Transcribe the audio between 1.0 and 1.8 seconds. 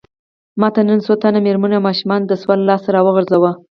څو تنو مېرمنو